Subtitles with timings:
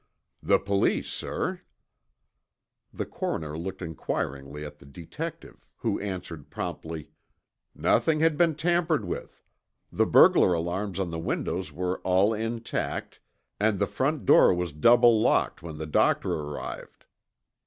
[0.41, 1.61] "The police, sir."
[2.91, 7.11] The coroner looked inquiringly at the detective, who answered promptly:
[7.75, 9.43] "Nothing had been tampered with.
[9.91, 13.19] The burglar alarms on the windows were all intact
[13.59, 17.05] and the front door was double locked when the doctor arrived."